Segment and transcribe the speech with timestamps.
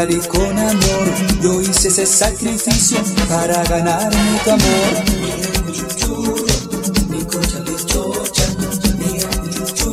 [0.00, 1.06] salí con amor.
[1.42, 2.98] Yo hice ese sacrificio
[3.28, 4.92] para ganarme tu amor.
[5.66, 6.34] mi cuchucho,
[7.10, 8.46] mi cochapechocha,
[8.98, 9.90] mi cuchucho,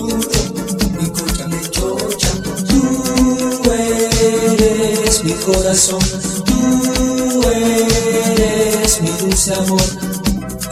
[0.98, 2.30] mi cochapechocha.
[2.70, 6.00] Tú eres mi corazón,
[6.46, 9.88] tú eres mi dulce amor.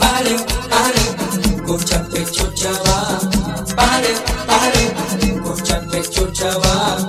[0.00, 0.36] Pare,
[0.72, 3.20] pare, cocha pecho chava,
[3.76, 4.12] pare,
[4.46, 7.05] pare, cocha pecho chava.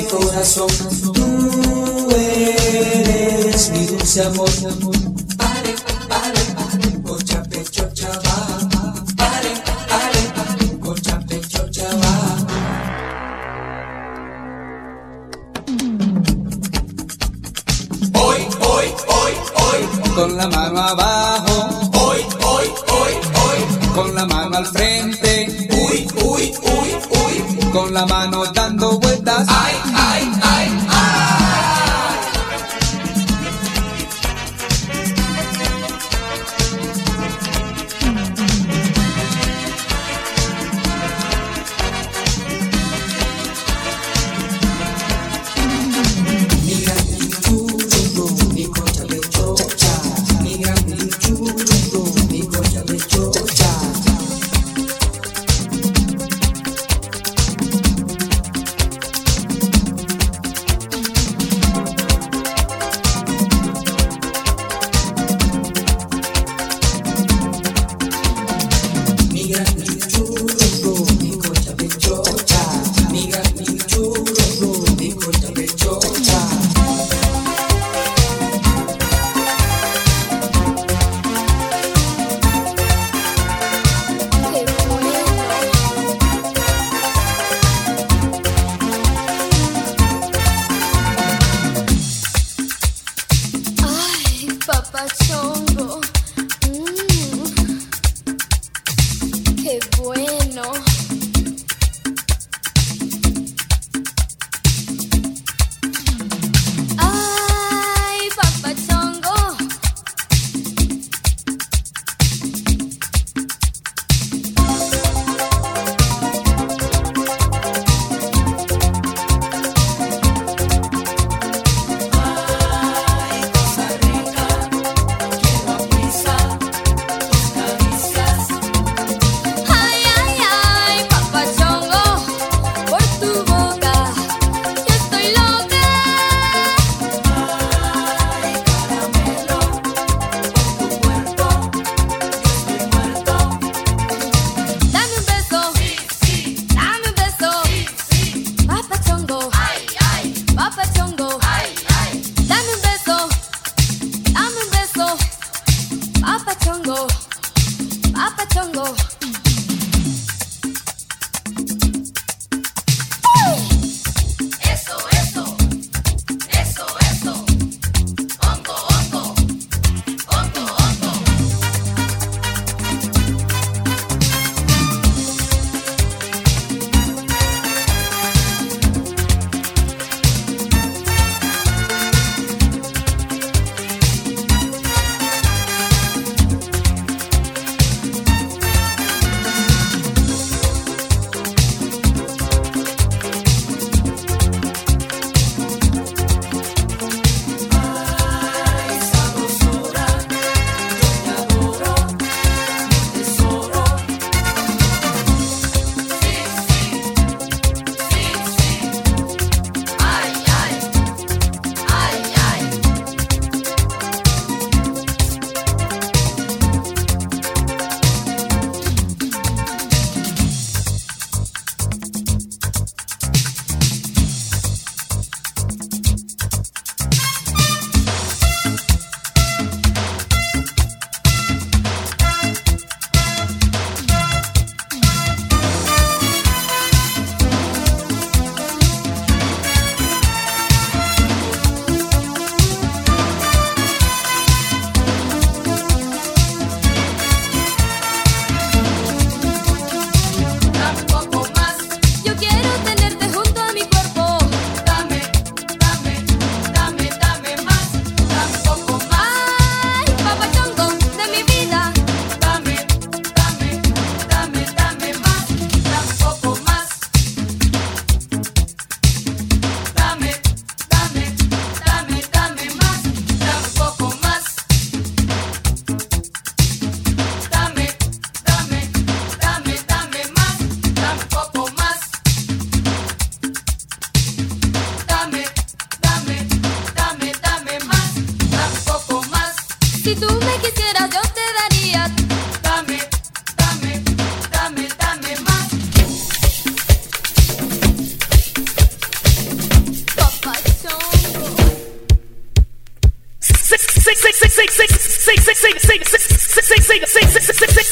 [0.00, 0.68] mi corazón.
[1.12, 4.99] Tú eres mi dulce amor.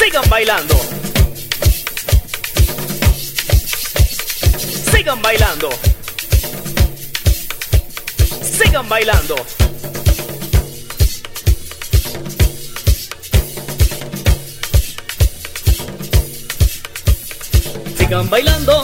[0.09, 0.79] Sigan bailando.
[4.93, 5.71] Sigan bailando.
[8.43, 9.37] Sigan bailando.
[17.97, 18.83] Sigan bailando.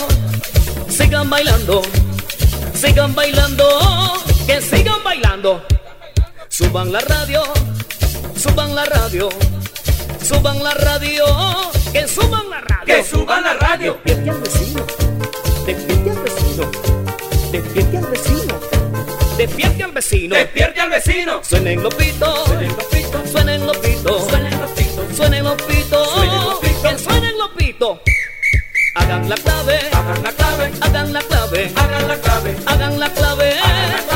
[0.88, 1.82] Sigan bailando.
[2.74, 3.68] Sigan bailando.
[4.46, 5.62] Que sigan bailando.
[6.48, 7.42] Suban la radio
[8.44, 9.30] suban la radio,
[10.22, 11.24] suban la radio,
[11.92, 13.98] que suban la radio, que suban la radio.
[14.04, 14.86] Despierte al vecino,
[15.66, 16.70] despierte al vecino,
[17.50, 18.54] despierte al vecino,
[19.38, 21.40] despierte al vecino, despierte al vecino.
[21.42, 26.10] Suenen los pitos, suenen los pitos, suenen los pitos, suenen los pitos, suenen los pitos,
[26.82, 27.98] que suenen los pitos.
[28.96, 34.13] Hagan la clave, hagan la clave, hagan la clave, hagan la clave, hagan la clave.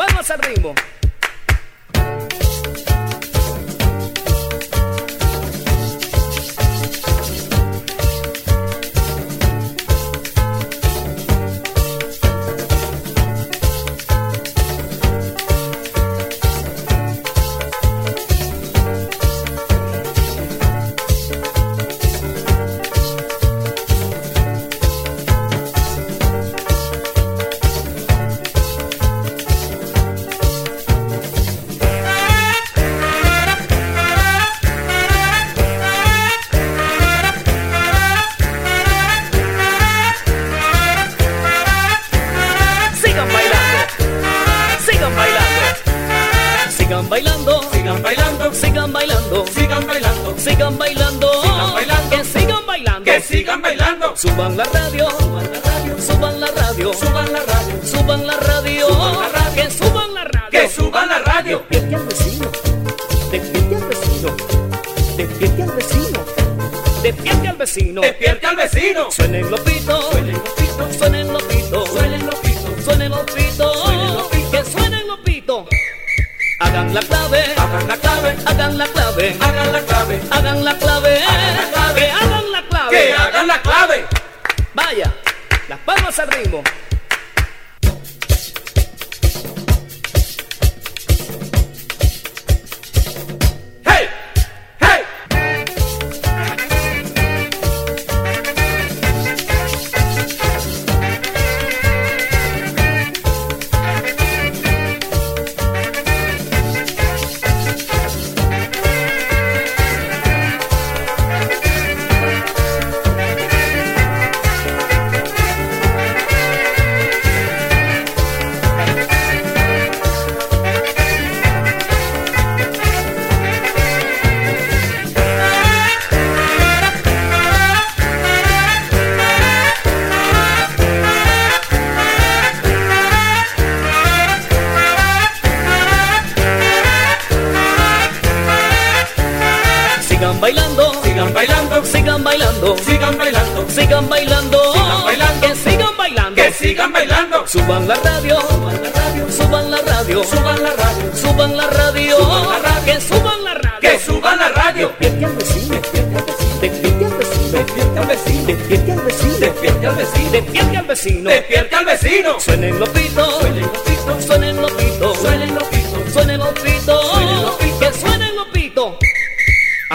[0.00, 0.74] Vamos al ritmo.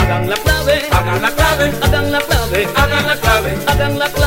[0.06, 4.25] Hagan la clave, hagan la clave, hagan la clave, hagan la clave, hagan la clave.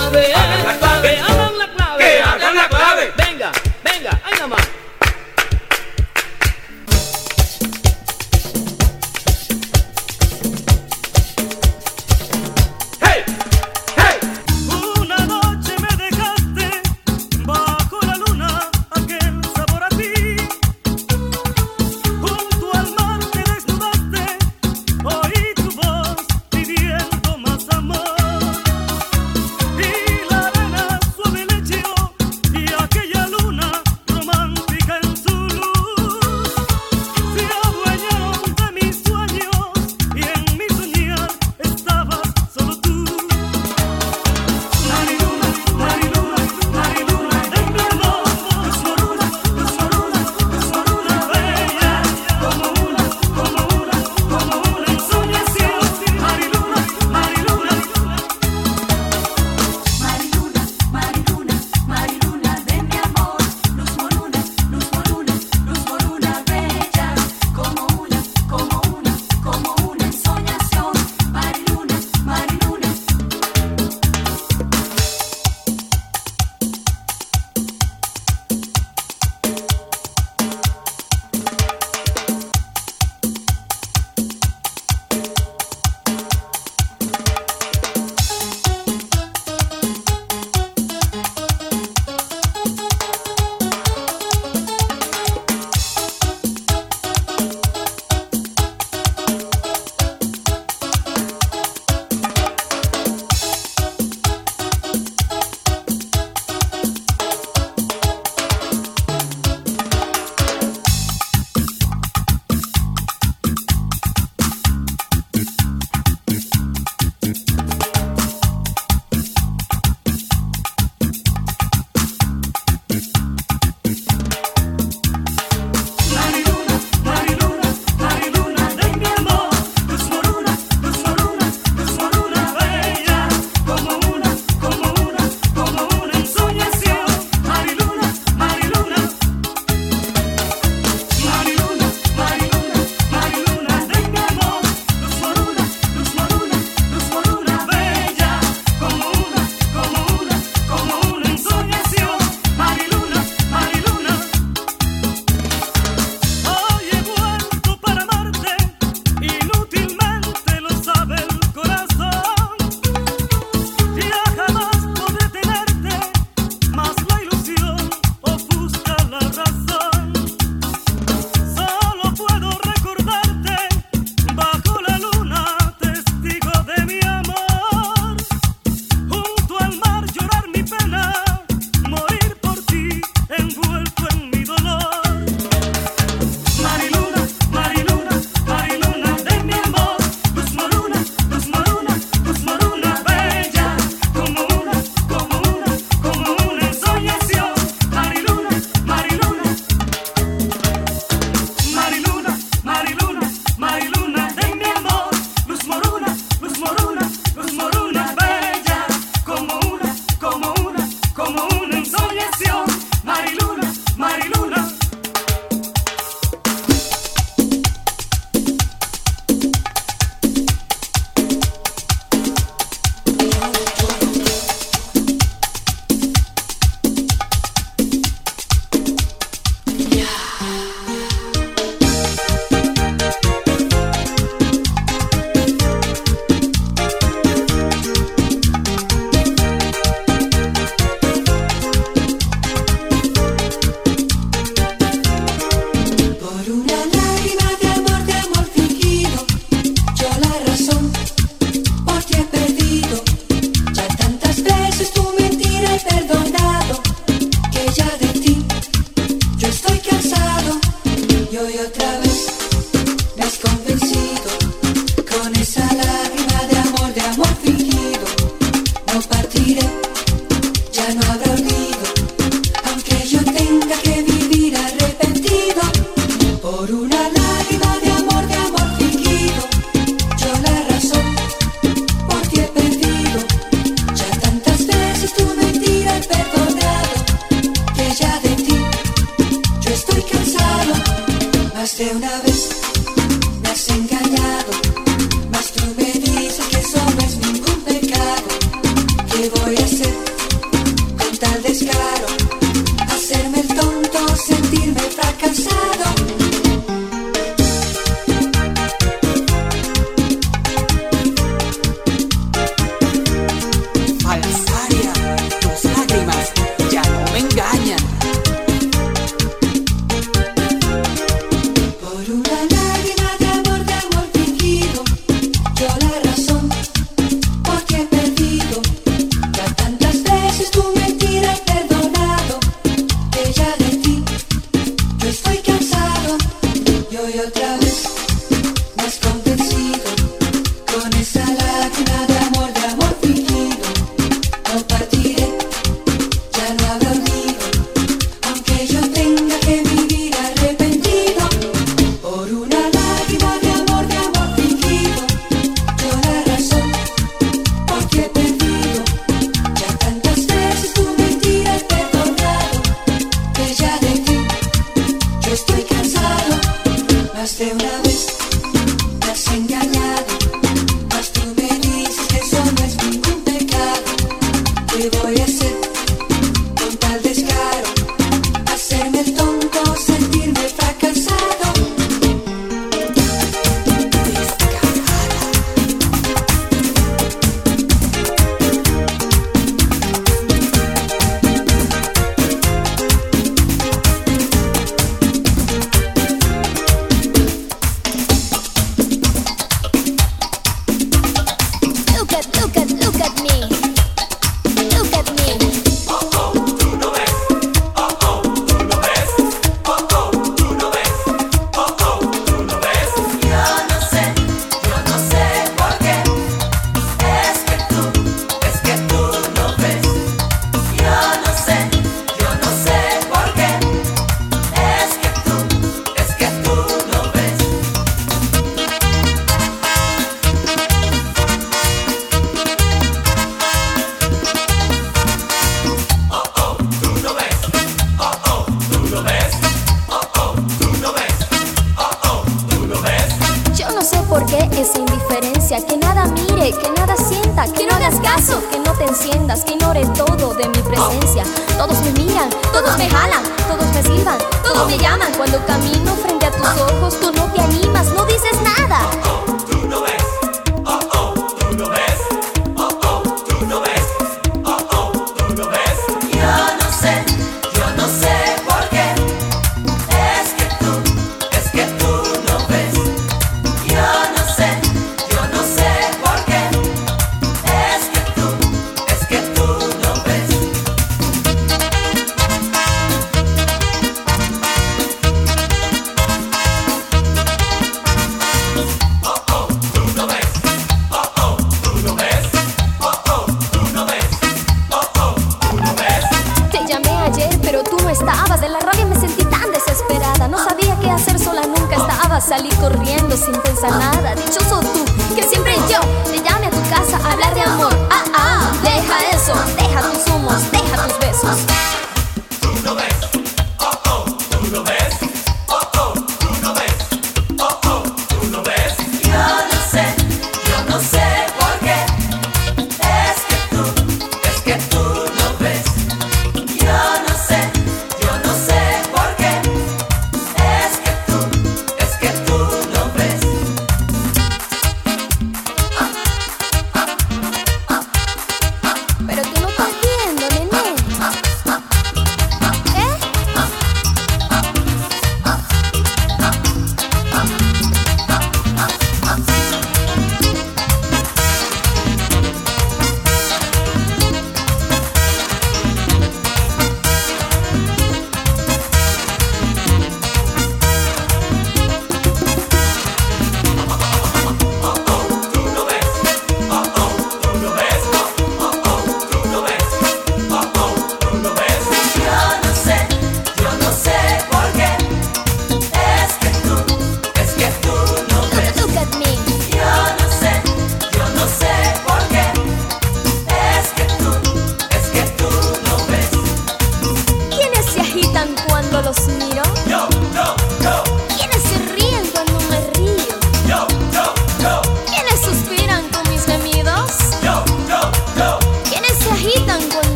[457.13, 459.18] No te animas, no dices nada.